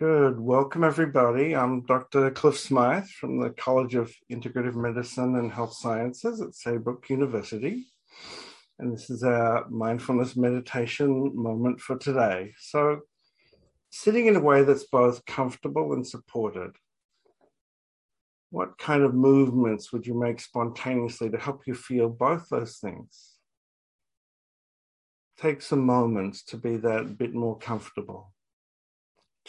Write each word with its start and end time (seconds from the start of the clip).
Good. 0.00 0.40
Welcome, 0.40 0.82
everybody. 0.82 1.54
I'm 1.54 1.82
Dr. 1.82 2.30
Cliff 2.30 2.58
Smyth 2.58 3.10
from 3.10 3.38
the 3.38 3.50
College 3.50 3.96
of 3.96 4.10
Integrative 4.32 4.74
Medicine 4.74 5.36
and 5.36 5.52
Health 5.52 5.74
Sciences 5.74 6.40
at 6.40 6.54
Saybrook 6.54 7.10
University. 7.10 7.84
And 8.78 8.94
this 8.94 9.10
is 9.10 9.22
our 9.22 9.68
mindfulness 9.68 10.36
meditation 10.36 11.36
moment 11.36 11.80
for 11.80 11.98
today. 11.98 12.54
So, 12.58 13.00
sitting 13.90 14.24
in 14.24 14.36
a 14.36 14.40
way 14.40 14.62
that's 14.62 14.84
both 14.84 15.26
comfortable 15.26 15.92
and 15.92 16.06
supported. 16.06 16.76
What 18.48 18.78
kind 18.78 19.02
of 19.02 19.12
movements 19.12 19.92
would 19.92 20.06
you 20.06 20.18
make 20.18 20.40
spontaneously 20.40 21.28
to 21.28 21.36
help 21.36 21.66
you 21.66 21.74
feel 21.74 22.08
both 22.08 22.48
those 22.48 22.78
things? 22.78 23.34
Take 25.36 25.60
some 25.60 25.84
moments 25.84 26.42
to 26.44 26.56
be 26.56 26.78
that 26.78 27.18
bit 27.18 27.34
more 27.34 27.58
comfortable 27.58 28.32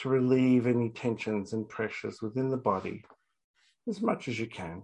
to 0.02 0.10
relieve 0.10 0.66
any 0.66 0.90
tensions 0.90 1.54
and 1.54 1.70
pressures 1.70 2.24
within 2.24 2.50
the 2.50 2.58
body 2.58 3.04
as 3.88 4.02
much 4.02 4.28
as 4.28 4.40
you 4.40 4.48
can. 4.48 4.82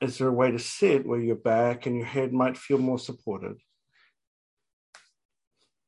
Is 0.00 0.18
there 0.18 0.28
a 0.28 0.32
way 0.32 0.52
to 0.52 0.58
sit 0.58 1.04
where 1.04 1.18
your 1.18 1.36
back 1.36 1.86
and 1.86 1.96
your 1.96 2.06
head 2.06 2.32
might 2.32 2.56
feel 2.56 2.78
more 2.78 2.98
supported? 2.98 3.56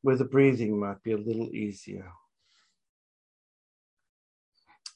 Where 0.03 0.17
the 0.17 0.25
breathing 0.25 0.79
might 0.79 1.03
be 1.05 1.13
a 1.13 1.17
little 1.17 1.55
easier? 1.55 2.11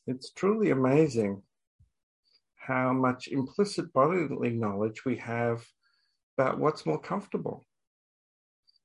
It's 0.09 0.33
truly 0.33 0.71
amazing 0.71 1.43
how 2.57 2.93
much 2.93 3.29
implicit 3.29 3.93
bodily 3.93 4.51
knowledge 4.51 5.05
we 5.05 5.17
have 5.19 5.65
about 6.37 6.59
what's 6.59 6.85
more 6.85 7.01
comfortable. 7.01 7.65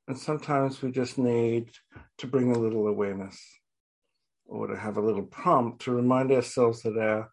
And 0.08 0.18
sometimes 0.18 0.82
we 0.82 0.92
just 0.92 1.18
need 1.18 1.70
to 2.18 2.28
bring 2.28 2.54
a 2.54 2.60
little 2.60 2.88
awareness 2.88 3.40
or 4.46 4.68
to 4.68 4.76
have 4.76 4.98
a 4.98 5.02
little 5.02 5.24
prompt 5.24 5.82
to 5.84 5.92
remind 5.92 6.32
ourselves 6.32 6.82
that 6.84 6.98
our 6.98 7.32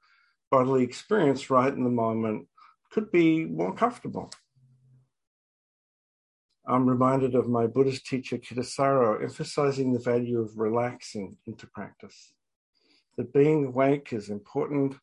bodily 0.51 0.85
experience 0.85 1.51
right 1.51 1.73
in 1.73 1.85
the 1.85 1.91
moment 1.91 2.47
could 2.91 3.11
be 3.11 3.45
more 3.45 3.75
comfortable. 3.75 4.31
I'm 6.67 6.89
reminded 6.89 7.35
of 7.35 7.49
my 7.49 7.67
Buddhist 7.67 8.07
teacher 8.07 8.39
Kittisaro 8.39 9.23
emphasizing 9.23 9.93
the 9.93 9.99
value 9.99 10.41
of 10.41 10.57
relaxing 10.57 11.37
into 11.47 11.67
practice. 11.67 12.33
That 13.17 13.33
being 13.33 13.67
awake 13.67 14.13
is 14.13 14.29
important, 14.29 14.95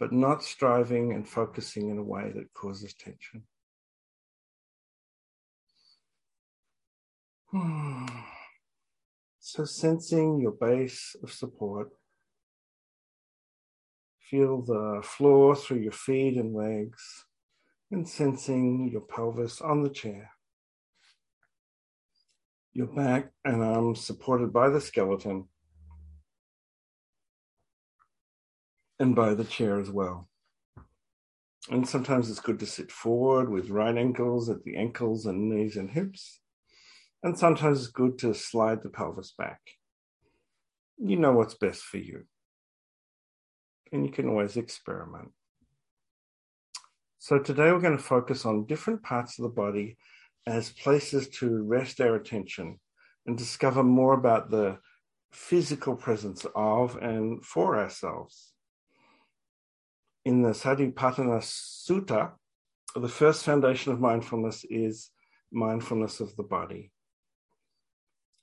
but 0.00 0.12
not 0.12 0.42
striving 0.42 1.12
and 1.12 1.28
focusing 1.28 1.90
in 1.90 1.98
a 1.98 2.02
way 2.02 2.32
that 2.34 2.52
causes 2.54 2.94
tension. 2.94 3.44
So, 9.44 9.64
sensing 9.64 10.40
your 10.40 10.52
base 10.52 11.16
of 11.22 11.32
support, 11.32 11.90
feel 14.18 14.62
the 14.62 15.02
floor 15.02 15.56
through 15.56 15.80
your 15.80 15.92
feet 15.92 16.36
and 16.36 16.54
legs, 16.54 17.26
and 17.90 18.08
sensing 18.08 18.88
your 18.90 19.02
pelvis 19.02 19.60
on 19.60 19.82
the 19.82 19.90
chair. 19.90 20.30
Your 22.72 22.86
back 22.86 23.32
and 23.44 23.62
arms 23.62 24.00
supported 24.00 24.52
by 24.52 24.70
the 24.70 24.80
skeleton 24.80 25.48
and 29.00 29.14
by 29.14 29.34
the 29.34 29.44
chair 29.44 29.80
as 29.80 29.90
well. 29.90 30.30
And 31.68 31.86
sometimes 31.86 32.30
it's 32.30 32.40
good 32.40 32.60
to 32.60 32.66
sit 32.66 32.92
forward 32.92 33.50
with 33.50 33.70
right 33.70 33.98
ankles 33.98 34.48
at 34.48 34.62
the 34.62 34.76
ankles 34.76 35.26
and 35.26 35.50
knees 35.50 35.76
and 35.76 35.90
hips 35.90 36.41
and 37.22 37.38
sometimes 37.38 37.80
it's 37.80 37.88
good 37.88 38.18
to 38.18 38.34
slide 38.34 38.82
the 38.82 38.88
pelvis 38.88 39.32
back. 39.36 39.60
You 40.98 41.16
know 41.16 41.32
what's 41.32 41.54
best 41.54 41.82
for 41.82 41.98
you. 41.98 42.24
And 43.92 44.04
you 44.04 44.10
can 44.10 44.28
always 44.28 44.56
experiment. 44.56 45.30
So 47.18 47.38
today 47.38 47.70
we're 47.70 47.80
going 47.80 47.96
to 47.96 48.02
focus 48.02 48.44
on 48.44 48.66
different 48.66 49.02
parts 49.02 49.38
of 49.38 49.44
the 49.44 49.48
body 49.48 49.96
as 50.46 50.72
places 50.72 51.28
to 51.28 51.62
rest 51.62 52.00
our 52.00 52.16
attention 52.16 52.80
and 53.26 53.38
discover 53.38 53.84
more 53.84 54.14
about 54.14 54.50
the 54.50 54.78
physical 55.32 55.94
presence 55.94 56.44
of 56.56 56.96
and 56.96 57.44
for 57.44 57.78
ourselves. 57.78 58.52
In 60.24 60.42
the 60.42 60.50
Satipatthana 60.50 61.40
Sutta, 61.40 62.32
the 62.96 63.08
first 63.08 63.44
foundation 63.44 63.92
of 63.92 64.00
mindfulness 64.00 64.64
is 64.68 65.10
mindfulness 65.52 66.20
of 66.20 66.34
the 66.36 66.42
body. 66.42 66.90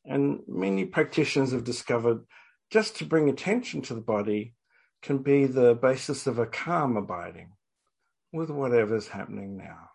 And 0.06 0.40
many 0.48 0.86
practitioners 0.86 1.52
have 1.52 1.64
discovered 1.64 2.26
just 2.72 2.98
to 2.98 3.06
bring 3.06 3.30
attention 3.30 3.82
to 3.84 3.94
the 3.94 4.02
body 4.02 4.56
can 5.02 5.20
be 5.20 5.46
the 5.46 5.76
basis 5.76 6.28
of 6.28 6.40
a 6.40 6.46
calm 6.46 6.98
abiding 6.98 7.52
with 8.32 8.50
whatever's 8.50 9.08
happening 9.08 9.58
now. 9.58 9.90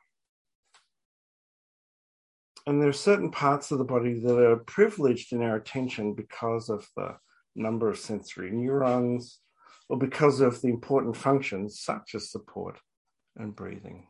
And 2.67 2.81
there 2.81 2.89
are 2.89 2.95
certain 2.95 3.31
parts 3.31 3.71
of 3.71 3.79
the 3.79 3.85
body 3.85 4.19
that 4.21 4.39
are 4.39 4.57
privileged 4.57 5.33
in 5.33 5.43
our 5.43 5.57
attention 5.57 6.15
because 6.15 6.71
of 6.71 6.89
the 6.97 7.17
number 7.55 7.89
of 7.89 7.99
sensory 7.99 8.51
neurons 8.51 9.41
or 9.89 9.99
because 9.99 10.41
of 10.41 10.61
the 10.63 10.69
important 10.69 11.17
functions 11.17 11.81
such 11.81 12.15
as 12.15 12.31
support 12.31 12.79
and 13.37 13.55
breathing. 13.55 14.09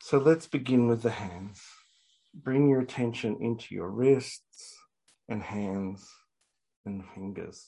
So 0.00 0.18
let's 0.18 0.46
begin 0.46 0.86
with 0.86 1.02
the 1.02 1.10
hands 1.10 1.62
bring 2.34 2.68
your 2.68 2.80
attention 2.80 3.38
into 3.40 3.74
your 3.74 3.88
wrists 3.88 4.76
and 5.28 5.42
hands 5.42 6.08
and 6.84 7.04
fingers. 7.14 7.66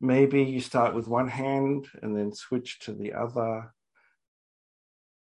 Maybe 0.00 0.42
you 0.42 0.60
start 0.60 0.94
with 0.94 1.08
one 1.08 1.28
hand 1.28 1.86
and 2.02 2.16
then 2.16 2.32
switch 2.32 2.80
to 2.80 2.92
the 2.92 3.12
other. 3.12 3.72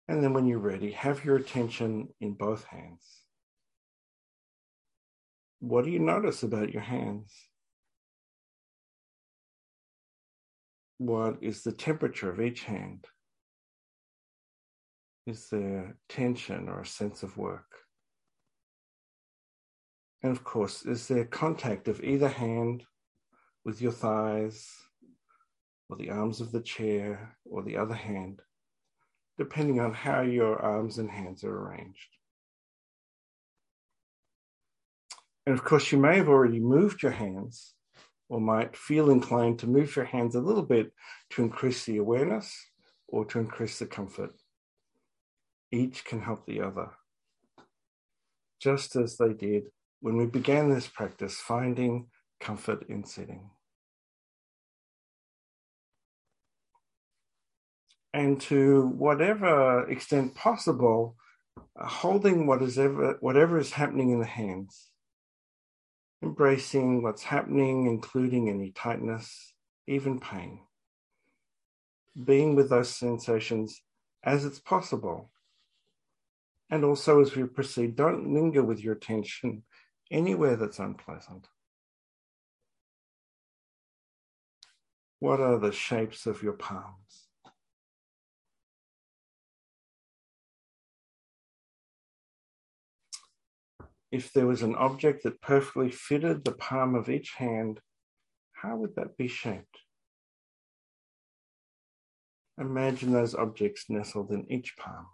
And 0.08 0.22
then 0.22 0.32
when 0.32 0.46
you're 0.46 0.58
ready, 0.58 0.92
have 0.92 1.24
your 1.24 1.36
attention 1.36 2.08
in 2.20 2.34
both 2.34 2.64
hands. 2.64 3.02
What 5.60 5.84
do 5.84 5.90
you 5.90 6.00
notice 6.00 6.42
about 6.42 6.72
your 6.72 6.82
hands? 6.82 7.32
What 10.98 11.36
is 11.40 11.62
the 11.62 11.72
temperature 11.72 12.30
of 12.30 12.40
each 12.40 12.64
hand? 12.64 13.06
Is 15.26 15.48
there 15.50 15.96
tension 16.08 16.68
or 16.68 16.80
a 16.80 16.86
sense 16.86 17.22
of 17.22 17.36
work? 17.36 17.66
And 20.22 20.32
of 20.32 20.42
course, 20.42 20.84
is 20.84 21.06
there 21.06 21.24
contact 21.24 21.86
of 21.86 22.02
either 22.02 22.28
hand 22.28 22.84
with 23.64 23.80
your 23.80 23.92
thighs 23.92 24.68
or 25.88 25.96
the 25.96 26.10
arms 26.10 26.40
of 26.40 26.50
the 26.50 26.60
chair 26.60 27.36
or 27.44 27.62
the 27.62 27.76
other 27.76 27.94
hand, 27.94 28.40
depending 29.38 29.78
on 29.78 29.92
how 29.92 30.22
your 30.22 30.60
arms 30.60 30.98
and 30.98 31.10
hands 31.10 31.44
are 31.44 31.56
arranged? 31.56 32.16
And 35.46 35.56
of 35.56 35.64
course, 35.64 35.90
you 35.92 35.98
may 35.98 36.16
have 36.16 36.28
already 36.28 36.60
moved 36.60 37.02
your 37.02 37.12
hands 37.12 37.74
or 38.28 38.40
might 38.40 38.76
feel 38.76 39.10
inclined 39.10 39.58
to 39.60 39.66
move 39.66 39.94
your 39.94 40.04
hands 40.04 40.34
a 40.34 40.40
little 40.40 40.62
bit 40.62 40.92
to 41.30 41.42
increase 41.42 41.84
the 41.84 41.98
awareness 41.98 42.54
or 43.08 43.24
to 43.26 43.38
increase 43.38 43.78
the 43.78 43.86
comfort. 43.86 44.32
Each 45.72 46.04
can 46.04 46.20
help 46.20 46.46
the 46.46 46.60
other. 46.60 46.90
Just 48.60 48.94
as 48.94 49.16
they 49.16 49.32
did 49.32 49.64
when 50.00 50.16
we 50.16 50.26
began 50.26 50.68
this 50.68 50.86
practice, 50.86 51.36
finding 51.36 52.08
comfort 52.40 52.84
in 52.88 53.04
sitting. 53.04 53.50
And 58.12 58.40
to 58.42 58.88
whatever 58.88 59.88
extent 59.88 60.34
possible, 60.34 61.16
uh, 61.56 61.86
holding 61.86 62.46
what 62.46 62.60
is 62.60 62.78
ever, 62.78 63.16
whatever 63.20 63.58
is 63.58 63.72
happening 63.72 64.10
in 64.10 64.20
the 64.20 64.26
hands, 64.26 64.90
embracing 66.22 67.02
what's 67.02 67.22
happening, 67.22 67.86
including 67.86 68.50
any 68.50 68.70
tightness, 68.72 69.54
even 69.86 70.20
pain. 70.20 70.60
Being 72.22 72.54
with 72.54 72.68
those 72.68 72.90
sensations 72.90 73.80
as 74.22 74.44
it's 74.44 74.60
possible 74.60 75.31
and 76.72 76.86
also, 76.86 77.20
as 77.20 77.36
we 77.36 77.44
proceed, 77.44 77.96
don't 77.96 78.32
linger 78.32 78.62
with 78.62 78.80
your 78.80 78.94
attention 78.94 79.62
anywhere 80.10 80.56
that's 80.56 80.78
unpleasant. 80.78 81.46
What 85.18 85.38
are 85.38 85.58
the 85.58 85.70
shapes 85.70 86.24
of 86.24 86.42
your 86.42 86.54
palms? 86.54 87.28
If 94.10 94.32
there 94.32 94.46
was 94.46 94.62
an 94.62 94.74
object 94.74 95.24
that 95.24 95.42
perfectly 95.42 95.90
fitted 95.90 96.42
the 96.42 96.52
palm 96.52 96.94
of 96.94 97.10
each 97.10 97.34
hand, 97.34 97.80
how 98.52 98.76
would 98.76 98.96
that 98.96 99.18
be 99.18 99.28
shaped? 99.28 99.78
Imagine 102.58 103.12
those 103.12 103.34
objects 103.34 103.90
nestled 103.90 104.30
in 104.30 104.50
each 104.50 104.74
palm. 104.78 105.06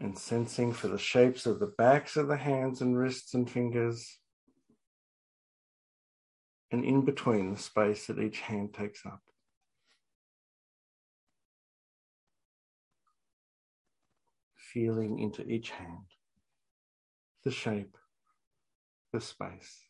And 0.00 0.16
sensing 0.16 0.72
for 0.72 0.88
the 0.88 0.98
shapes 0.98 1.44
of 1.44 1.58
the 1.58 1.72
backs 1.78 2.16
of 2.16 2.28
the 2.28 2.36
hands 2.36 2.80
and 2.80 2.96
wrists 2.96 3.34
and 3.34 3.50
fingers, 3.50 4.18
and 6.70 6.84
in 6.84 7.04
between 7.04 7.52
the 7.52 7.58
space 7.58 8.06
that 8.06 8.18
each 8.18 8.40
hand 8.40 8.72
takes 8.74 9.04
up. 9.04 9.20
Feeling 14.72 15.18
into 15.18 15.42
each 15.42 15.70
hand, 15.70 16.06
the 17.44 17.50
shape, 17.50 17.96
the 19.12 19.20
space. 19.20 19.80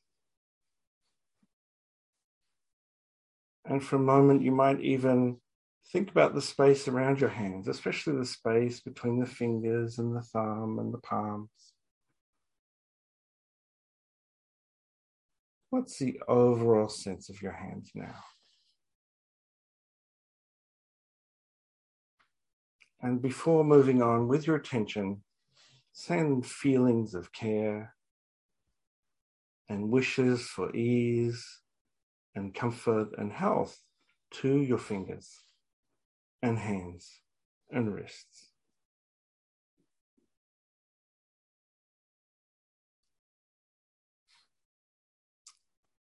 And 3.67 3.85
for 3.85 3.97
a 3.97 4.01
moment, 4.01 4.41
you 4.43 4.53
might 4.53 4.81
even 4.81 5.39
think 5.91 6.11
about 6.11 6.35
the 6.35 6.43
space 6.43 6.87
around 6.87 7.21
your 7.21 7.31
hands, 7.31 7.67
especially 7.67 8.17
the 8.17 8.27
space 8.27 8.81
between 8.81 9.19
the 9.19 9.27
fingers 9.27 9.99
and 9.99 10.15
the 10.15 10.21
thumb 10.21 10.79
and 10.79 10.93
the 10.93 10.99
palms. 10.99 11.49
What's 15.71 15.99
the 15.99 16.21
overall 16.29 16.89
sense 16.89 17.29
of 17.29 17.41
your 17.43 17.53
hands 17.53 17.91
now? 17.95 18.15
And 23.01 23.23
before 23.23 23.65
moving 23.65 24.03
on 24.03 24.29
with 24.29 24.47
your 24.47 24.57
attention, 24.57 25.23
send 25.93 26.45
feelings 26.45 27.15
of 27.15 27.33
care 27.33 27.95
and 29.69 29.91
wishes 29.91 30.43
for 30.49 30.75
ease 30.75 31.47
and 32.35 32.55
comfort 32.55 33.09
and 33.19 33.33
health 33.33 33.79
to 34.31 34.59
your 34.59 34.79
fingers 34.79 35.48
and 36.43 36.59
hands 36.59 37.21
and 37.71 37.95
wrists. 37.95 38.51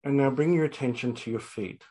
And 0.04 0.16
now 0.16 0.30
bring 0.30 0.52
your 0.52 0.64
attention 0.64 1.14
to 1.14 1.30
your 1.30 1.40
feet. 1.40 1.82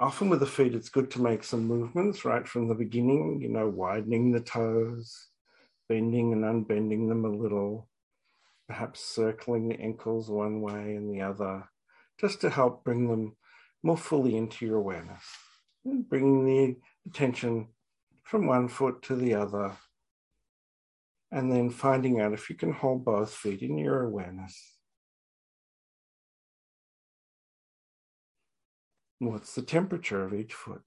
Often 0.00 0.28
with 0.28 0.40
the 0.40 0.46
feet, 0.46 0.74
it's 0.74 0.88
good 0.88 1.10
to 1.12 1.22
make 1.22 1.42
some 1.42 1.64
movements 1.64 2.24
right 2.24 2.46
from 2.46 2.68
the 2.68 2.74
beginning, 2.74 3.40
you 3.40 3.48
know, 3.48 3.68
widening 3.68 4.30
the 4.30 4.40
toes, 4.40 5.28
bending 5.88 6.32
and 6.32 6.44
unbending 6.44 7.08
them 7.08 7.24
a 7.24 7.28
little, 7.28 7.88
perhaps 8.68 9.00
circling 9.00 9.68
the 9.68 9.80
ankles 9.80 10.30
one 10.30 10.60
way 10.60 10.94
and 10.94 11.12
the 11.12 11.22
other, 11.22 11.64
just 12.20 12.40
to 12.42 12.50
help 12.50 12.84
bring 12.84 13.08
them 13.08 13.36
more 13.82 13.96
fully 13.96 14.36
into 14.36 14.64
your 14.64 14.76
awareness 14.76 15.24
bringing 15.84 16.44
the 16.44 16.76
attention 17.06 17.68
from 18.22 18.46
one 18.46 18.68
foot 18.68 19.02
to 19.02 19.16
the 19.16 19.34
other, 19.34 19.72
and 21.30 21.50
then 21.50 21.70
finding 21.70 22.20
out 22.20 22.32
if 22.32 22.50
you 22.50 22.56
can 22.56 22.72
hold 22.72 23.04
both 23.04 23.32
feet 23.32 23.62
in 23.62 23.78
your 23.78 24.02
awareness. 24.02 24.76
What's 29.18 29.54
the 29.54 29.62
temperature 29.62 30.24
of 30.24 30.32
each 30.32 30.54
foot? 30.54 30.82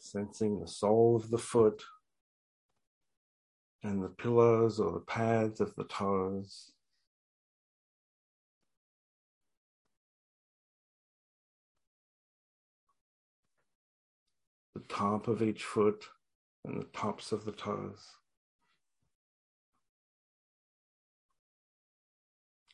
Sensing 0.00 0.60
the 0.60 0.66
sole 0.66 1.16
of 1.16 1.30
the 1.30 1.38
foot 1.38 1.84
and 3.82 4.02
the 4.02 4.08
pillows 4.08 4.80
or 4.80 4.92
the 4.92 5.00
pads 5.00 5.60
of 5.60 5.74
the 5.76 5.84
toes. 5.84 6.72
The 14.76 14.94
top 14.94 15.26
of 15.26 15.42
each 15.42 15.64
foot 15.64 16.04
and 16.66 16.78
the 16.78 16.86
tops 16.86 17.32
of 17.32 17.46
the 17.46 17.52
toes. 17.52 17.98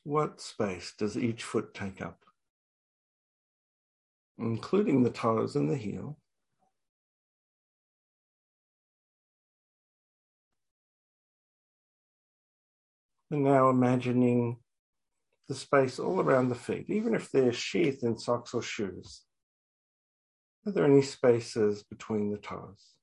What 0.02 0.40
space 0.40 0.92
does 0.98 1.16
each 1.16 1.44
foot 1.44 1.74
take 1.74 2.02
up? 2.02 2.24
Including 4.36 5.04
the 5.04 5.10
toes 5.10 5.54
and 5.54 5.70
the 5.70 5.76
heel. 5.76 6.18
And 13.30 13.44
now 13.44 13.70
imagining 13.70 14.56
the 15.48 15.54
space 15.54 16.00
all 16.00 16.20
around 16.20 16.48
the 16.48 16.56
feet, 16.56 16.86
even 16.90 17.14
if 17.14 17.30
they're 17.30 17.52
sheathed 17.52 18.02
in 18.02 18.18
socks 18.18 18.54
or 18.54 18.62
shoes. 18.62 19.22
Are 20.64 20.70
there 20.70 20.84
any 20.84 21.02
spaces 21.02 21.82
between 21.82 22.30
the 22.30 22.38
toes? 22.38 22.94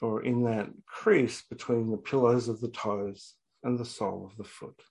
Or 0.00 0.24
in 0.24 0.42
that 0.44 0.70
crease 0.86 1.42
between 1.42 1.90
the 1.90 1.96
pillows 1.96 2.48
of 2.48 2.60
the 2.60 2.70
toes 2.70 3.34
and 3.62 3.78
the 3.78 3.84
sole 3.84 4.26
of 4.28 4.36
the 4.36 4.44
foot? 4.44 4.82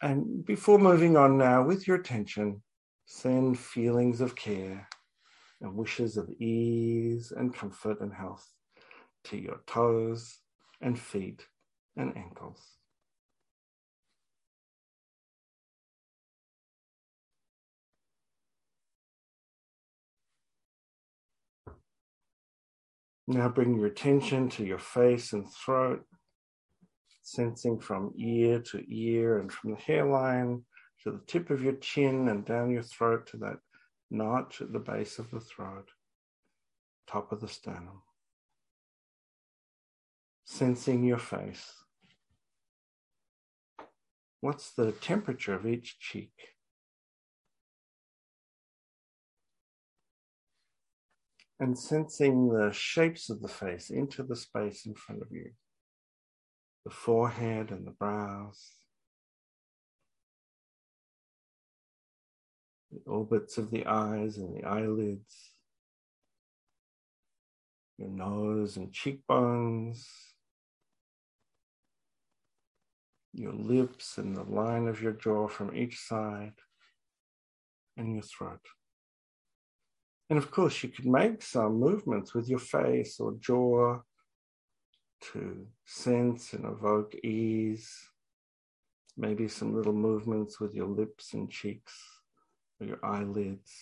And 0.00 0.44
before 0.44 0.78
moving 0.78 1.16
on 1.16 1.38
now, 1.38 1.64
with 1.64 1.88
your 1.88 1.96
attention, 1.96 2.62
send 3.06 3.58
feelings 3.58 4.20
of 4.20 4.36
care 4.36 4.88
and 5.60 5.74
wishes 5.74 6.16
of 6.16 6.30
ease 6.38 7.32
and 7.36 7.52
comfort 7.52 8.00
and 8.00 8.12
health 8.12 8.48
to 9.24 9.36
your 9.36 9.62
toes 9.66 10.38
and 10.80 10.96
feet 10.96 11.44
and 11.96 12.16
ankles. 12.16 12.60
Now 23.28 23.48
bring 23.48 23.74
your 23.74 23.86
attention 23.86 24.48
to 24.50 24.64
your 24.64 24.78
face 24.78 25.32
and 25.32 25.50
throat, 25.52 26.04
sensing 27.22 27.80
from 27.80 28.12
ear 28.16 28.60
to 28.70 28.84
ear 28.88 29.38
and 29.38 29.52
from 29.52 29.72
the 29.72 29.80
hairline 29.80 30.62
to 31.02 31.10
the 31.10 31.20
tip 31.26 31.50
of 31.50 31.62
your 31.62 31.74
chin 31.74 32.28
and 32.28 32.44
down 32.44 32.70
your 32.70 32.82
throat 32.82 33.26
to 33.28 33.36
that 33.38 33.58
notch 34.10 34.60
at 34.60 34.72
the 34.72 34.78
base 34.78 35.18
of 35.18 35.30
the 35.32 35.40
throat, 35.40 35.88
top 37.08 37.32
of 37.32 37.40
the 37.40 37.48
sternum. 37.48 38.02
Sensing 40.44 41.02
your 41.02 41.18
face. 41.18 41.85
What's 44.46 44.70
the 44.70 44.92
temperature 44.92 45.54
of 45.54 45.66
each 45.66 45.98
cheek? 45.98 46.30
And 51.58 51.76
sensing 51.76 52.50
the 52.50 52.70
shapes 52.72 53.28
of 53.28 53.42
the 53.42 53.48
face 53.48 53.90
into 53.90 54.22
the 54.22 54.36
space 54.36 54.86
in 54.86 54.94
front 54.94 55.22
of 55.22 55.32
you. 55.32 55.50
The 56.84 56.92
forehead 56.92 57.72
and 57.72 57.84
the 57.84 57.90
brows, 57.90 58.70
the 62.92 63.00
orbits 63.10 63.58
of 63.58 63.72
the 63.72 63.84
eyes 63.84 64.38
and 64.38 64.56
the 64.56 64.64
eyelids, 64.64 65.50
your 67.98 68.10
nose 68.10 68.76
and 68.76 68.92
cheekbones, 68.92 70.08
your 73.36 73.52
lips 73.52 74.16
and 74.16 74.34
the 74.34 74.42
line 74.42 74.88
of 74.88 75.02
your 75.02 75.12
jaw 75.12 75.46
from 75.46 75.76
each 75.76 75.98
side, 75.98 76.54
and 77.96 78.14
your 78.14 78.22
throat. 78.22 78.60
And 80.30 80.38
of 80.38 80.50
course, 80.50 80.82
you 80.82 80.88
could 80.88 81.06
make 81.06 81.42
some 81.42 81.78
movements 81.78 82.34
with 82.34 82.48
your 82.48 82.58
face 82.58 83.20
or 83.20 83.34
jaw 83.38 84.00
to 85.32 85.66
sense 85.84 86.52
and 86.52 86.64
evoke 86.64 87.14
ease. 87.22 87.90
Maybe 89.16 89.48
some 89.48 89.74
little 89.74 89.92
movements 89.92 90.58
with 90.58 90.74
your 90.74 90.88
lips 90.88 91.32
and 91.32 91.50
cheeks 91.50 91.94
or 92.80 92.86
your 92.86 93.04
eyelids. 93.04 93.72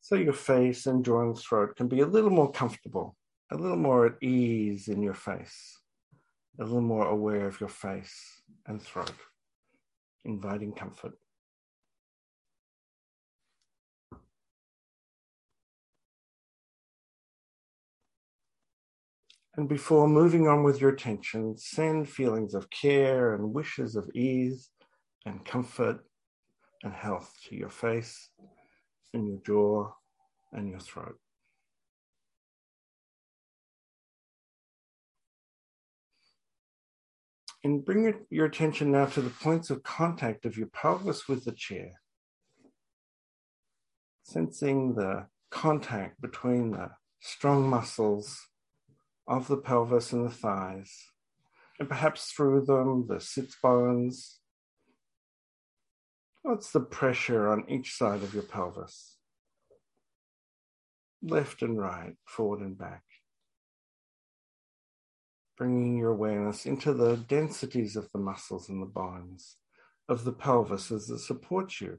So 0.00 0.16
your 0.16 0.32
face 0.32 0.86
and 0.86 1.04
jaw 1.04 1.22
and 1.22 1.38
throat 1.38 1.76
can 1.76 1.88
be 1.88 2.00
a 2.00 2.06
little 2.06 2.30
more 2.30 2.50
comfortable, 2.50 3.16
a 3.50 3.56
little 3.56 3.76
more 3.76 4.06
at 4.06 4.22
ease 4.22 4.88
in 4.88 5.02
your 5.02 5.14
face 5.14 5.79
a 6.60 6.64
little 6.64 6.82
more 6.82 7.06
aware 7.06 7.46
of 7.46 7.58
your 7.58 7.70
face 7.70 8.42
and 8.66 8.82
throat, 8.82 9.14
inviting 10.26 10.72
comfort. 10.72 11.12
And 19.56 19.68
before 19.68 20.06
moving 20.06 20.46
on 20.48 20.62
with 20.62 20.80
your 20.80 20.90
attention, 20.90 21.56
send 21.56 22.08
feelings 22.08 22.54
of 22.54 22.68
care 22.70 23.34
and 23.34 23.54
wishes 23.54 23.96
of 23.96 24.08
ease 24.14 24.70
and 25.24 25.44
comfort 25.44 26.04
and 26.82 26.92
health 26.92 27.34
to 27.48 27.56
your 27.56 27.70
face 27.70 28.30
and 29.12 29.26
your 29.26 29.38
jaw 29.44 29.92
and 30.52 30.68
your 30.68 30.80
throat. 30.80 31.18
And 37.62 37.84
bring 37.84 38.14
your 38.30 38.46
attention 38.46 38.90
now 38.92 39.06
to 39.06 39.20
the 39.20 39.30
points 39.30 39.68
of 39.68 39.82
contact 39.82 40.46
of 40.46 40.56
your 40.56 40.68
pelvis 40.68 41.28
with 41.28 41.44
the 41.44 41.52
chair. 41.52 42.00
Sensing 44.22 44.94
the 44.94 45.26
contact 45.50 46.20
between 46.22 46.70
the 46.70 46.90
strong 47.20 47.68
muscles 47.68 48.48
of 49.26 49.46
the 49.46 49.58
pelvis 49.58 50.12
and 50.12 50.24
the 50.24 50.30
thighs, 50.30 50.90
and 51.78 51.88
perhaps 51.88 52.32
through 52.32 52.64
them, 52.64 53.06
the 53.08 53.20
sits 53.20 53.56
bones. 53.62 54.38
What's 56.42 56.70
the 56.70 56.80
pressure 56.80 57.48
on 57.48 57.68
each 57.68 57.94
side 57.94 58.22
of 58.22 58.32
your 58.32 58.42
pelvis? 58.42 59.16
Left 61.22 61.60
and 61.60 61.78
right, 61.78 62.16
forward 62.24 62.60
and 62.60 62.78
back 62.78 63.02
bringing 65.60 65.98
your 65.98 66.12
awareness 66.12 66.64
into 66.64 66.94
the 66.94 67.18
densities 67.28 67.94
of 67.94 68.08
the 68.14 68.18
muscles 68.18 68.70
and 68.70 68.80
the 68.80 68.86
bones 68.86 69.56
of 70.08 70.24
the 70.24 70.32
pelvis 70.32 70.90
as 70.90 71.10
it 71.10 71.18
supports 71.18 71.82
you. 71.82 71.98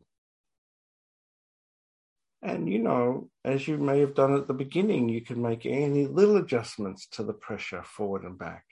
And 2.42 2.68
you 2.68 2.80
know, 2.80 3.30
as 3.46 3.68
you 3.68 3.78
may 3.78 4.00
have 4.00 4.16
done 4.16 4.34
at 4.34 4.48
the 4.48 4.56
beginning, 4.56 5.10
you 5.10 5.22
can 5.22 5.40
make 5.40 5.68
any 5.68 6.08
little 6.08 6.38
adjustments 6.38 7.06
to 7.12 7.24
the 7.24 7.34
pressure 7.34 7.84
forward 7.84 8.24
and 8.24 8.36
back, 8.36 8.66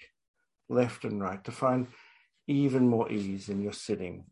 left 0.69 1.03
and 1.03 1.21
right, 1.21 1.43
to 1.43 1.51
find 1.51 1.85
even 2.47 2.87
more 2.87 3.11
ease 3.11 3.47
in 3.47 3.61
your 3.61 3.73
sitting 3.73 4.23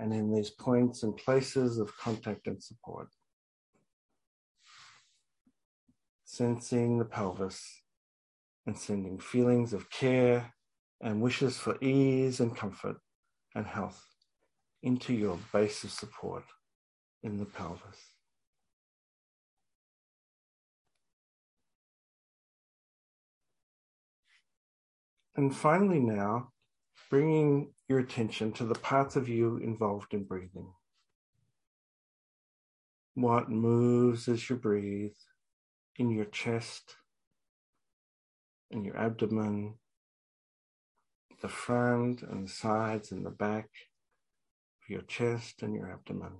and 0.00 0.12
in 0.12 0.34
these 0.34 0.50
points 0.50 1.04
and 1.04 1.16
places 1.16 1.78
of 1.78 1.96
contact 1.96 2.48
and 2.48 2.60
support. 2.60 3.06
Sensing 6.24 6.98
the 6.98 7.04
pelvis 7.04 7.83
and 8.66 8.76
sending 8.76 9.18
feelings 9.18 9.72
of 9.72 9.90
care 9.90 10.52
and 11.00 11.20
wishes 11.20 11.58
for 11.58 11.76
ease 11.82 12.40
and 12.40 12.56
comfort 12.56 12.96
and 13.54 13.66
health 13.66 14.02
into 14.82 15.12
your 15.12 15.38
base 15.52 15.84
of 15.84 15.90
support 15.90 16.44
in 17.22 17.38
the 17.38 17.44
pelvis. 17.44 18.14
And 25.36 25.54
finally, 25.54 25.98
now, 25.98 26.50
bringing 27.10 27.72
your 27.88 27.98
attention 27.98 28.52
to 28.52 28.64
the 28.64 28.74
parts 28.76 29.16
of 29.16 29.28
you 29.28 29.56
involved 29.56 30.14
in 30.14 30.24
breathing. 30.24 30.72
What 33.14 33.50
moves 33.50 34.28
as 34.28 34.48
you 34.48 34.56
breathe 34.56 35.16
in 35.96 36.10
your 36.10 36.26
chest 36.26 36.96
and 38.70 38.84
your 38.84 38.96
abdomen, 38.96 39.74
the 41.42 41.48
front 41.48 42.22
and 42.22 42.46
the 42.46 42.52
sides 42.52 43.12
and 43.12 43.24
the 43.24 43.30
back 43.30 43.68
of 44.82 44.88
your 44.88 45.02
chest 45.02 45.62
and 45.62 45.74
your 45.74 45.92
abdomen. 45.92 46.32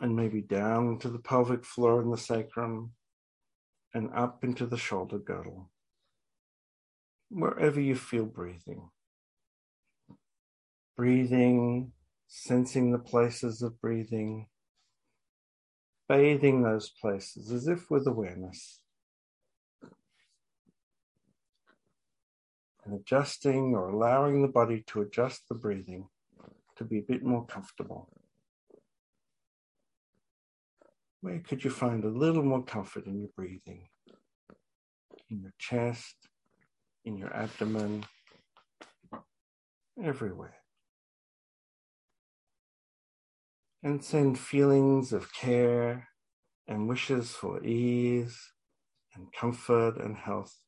And 0.00 0.14
maybe 0.16 0.40
down 0.42 0.98
to 1.00 1.08
the 1.08 1.18
pelvic 1.18 1.64
floor 1.64 2.02
and 2.02 2.12
the 2.12 2.18
sacrum 2.18 2.92
and 3.94 4.10
up 4.14 4.42
into 4.42 4.66
the 4.66 4.76
shoulder 4.76 5.18
girdle, 5.18 5.70
wherever 7.30 7.80
you 7.80 7.94
feel 7.94 8.24
breathing. 8.24 8.90
Breathing, 10.96 11.92
sensing 12.26 12.90
the 12.90 12.98
places 12.98 13.62
of 13.62 13.80
breathing, 13.80 14.48
bathing 16.08 16.62
those 16.62 16.90
places 16.90 17.50
as 17.50 17.68
if 17.68 17.90
with 17.90 18.06
awareness. 18.06 18.80
and 22.84 22.94
adjusting 22.94 23.74
or 23.74 23.88
allowing 23.88 24.42
the 24.42 24.48
body 24.48 24.84
to 24.86 25.00
adjust 25.00 25.48
the 25.48 25.54
breathing 25.54 26.08
to 26.76 26.84
be 26.84 26.98
a 26.98 27.02
bit 27.02 27.22
more 27.22 27.44
comfortable. 27.46 28.08
Where 31.20 31.38
could 31.38 31.64
you 31.64 31.70
find 31.70 32.04
a 32.04 32.08
little 32.08 32.42
more 32.42 32.62
comfort 32.62 33.06
in 33.06 33.18
your 33.18 33.30
breathing? 33.34 33.88
In 35.30 35.40
your 35.40 35.54
chest, 35.58 36.16
in 37.04 37.16
your 37.16 37.34
abdomen, 37.34 38.04
everywhere. 40.02 40.63
And 43.84 44.02
send 44.02 44.38
feelings 44.38 45.12
of 45.12 45.30
care 45.34 46.08
and 46.66 46.88
wishes 46.88 47.32
for 47.32 47.62
ease 47.62 48.34
and 49.14 49.30
comfort 49.38 49.98
and 49.98 50.16
health 50.16 50.58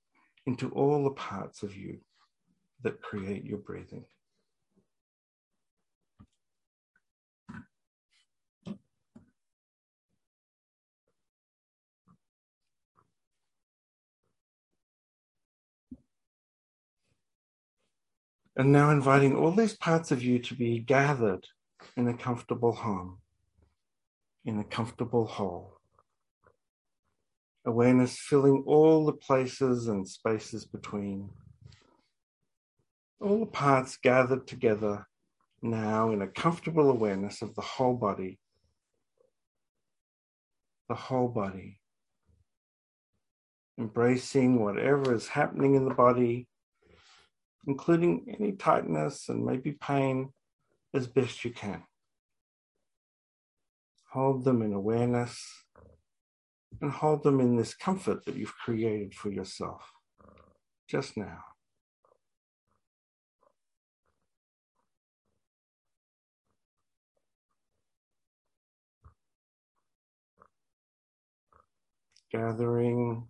into 0.44 0.68
all 0.72 1.02
the 1.02 1.12
parts 1.12 1.62
of 1.62 1.74
you 1.74 2.00
that 2.82 3.00
create 3.00 3.42
your 3.42 3.56
breathing. 3.56 4.04
And 18.58 18.72
now 18.72 18.90
inviting 18.90 19.34
all 19.34 19.52
these 19.52 19.74
parts 19.74 20.10
of 20.12 20.22
you 20.22 20.38
to 20.40 20.54
be 20.54 20.80
gathered 20.80 21.46
in 21.96 22.08
a 22.08 22.14
comfortable 22.14 22.72
home, 22.72 23.18
in 24.44 24.58
a 24.58 24.64
comfortable 24.64 25.26
whole. 25.26 25.78
Awareness 27.64 28.18
filling 28.18 28.62
all 28.66 29.06
the 29.06 29.12
places 29.12 29.88
and 29.88 30.06
spaces 30.06 30.66
between 30.66 31.30
all 33.20 33.40
the 33.40 33.46
parts 33.46 33.96
gathered 33.96 34.46
together 34.46 35.06
now 35.62 36.12
in 36.12 36.22
a 36.22 36.28
comfortable 36.28 36.90
awareness 36.90 37.42
of 37.42 37.54
the 37.54 37.62
whole 37.62 37.94
body. 37.94 38.38
The 40.88 40.94
whole 40.94 41.28
body. 41.28 41.80
Embracing 43.78 44.62
whatever 44.62 45.14
is 45.14 45.28
happening 45.28 45.74
in 45.74 45.88
the 45.88 45.94
body, 45.94 46.46
including 47.66 48.36
any 48.38 48.52
tightness 48.52 49.28
and 49.28 49.44
maybe 49.44 49.72
pain, 49.72 50.32
as 50.94 51.06
best 51.06 51.44
you 51.44 51.52
can. 51.52 51.82
Hold 54.12 54.44
them 54.44 54.62
in 54.62 54.72
awareness 54.72 55.42
and 56.80 56.90
hold 56.90 57.22
them 57.22 57.40
in 57.40 57.56
this 57.56 57.74
comfort 57.74 58.24
that 58.24 58.36
you've 58.36 58.56
created 58.56 59.14
for 59.14 59.30
yourself 59.30 59.92
just 60.88 61.16
now. 61.16 61.38
gathering 72.36 73.28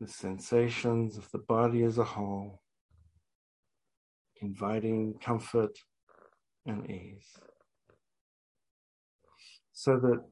the 0.00 0.06
sensations 0.06 1.16
of 1.16 1.28
the 1.32 1.38
body 1.38 1.82
as 1.82 1.98
a 1.98 2.04
whole, 2.04 2.62
inviting 4.40 5.14
comfort 5.22 5.78
and 6.66 6.90
ease. 6.90 7.36
So 9.72 9.98
that 9.98 10.24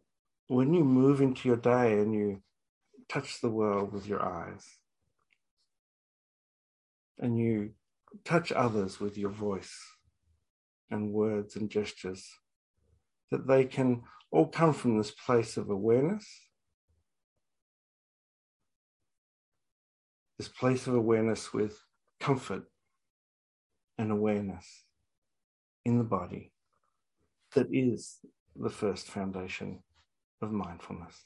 when 0.49 0.75
you 0.75 0.85
move 0.85 1.21
into 1.21 1.49
your 1.49 1.57
day 1.57 1.95
and 1.95 2.15
you 2.15 2.43
touch 3.09 3.41
the 3.41 3.51
world 3.51 3.93
with 3.93 4.07
your 4.07 4.23
eyes, 4.23 4.65
and 7.19 7.39
you 7.39 7.71
touch 8.25 8.53
others 8.53 9.01
with 9.01 9.17
your 9.17 9.31
voice 9.31 9.75
and 10.91 11.13
words 11.13 11.57
and 11.57 11.71
gestures, 11.71 12.29
that 13.31 13.47
they 13.47 13.65
can 13.65 14.03
all 14.31 14.47
come 14.47 14.73
from 14.73 14.99
this 14.99 15.11
place 15.11 15.57
of 15.57 15.71
awareness, 15.71 16.27
this 20.39 20.49
place 20.49 20.87
of 20.87 20.95
awareness 20.95 21.53
with 21.53 21.79
comfort 22.21 22.65
and 23.99 24.11
awareness 24.13 24.85
in 25.85 25.99
the 25.99 26.05
body 26.05 26.53
that 27.55 27.69
is 27.73 28.19
the 28.57 28.71
first 28.71 29.09
foundation 29.09 29.81
of 30.43 30.53
mindfulness. 30.53 31.25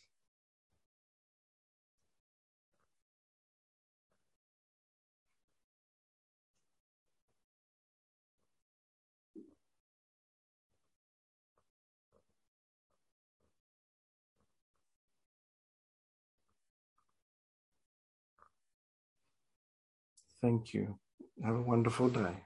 Thank 20.41 20.73
you. 20.75 20.99
Have 21.45 21.57
a 21.57 21.63
wonderful 21.63 22.09
day. 22.09 22.45